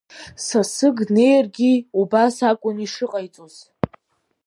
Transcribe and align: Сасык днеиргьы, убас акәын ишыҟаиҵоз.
Сасык 0.45 0.95
днеиргьы, 1.07 1.73
убас 1.99 2.35
акәын 2.49 2.77
ишыҟаиҵоз. 2.85 3.55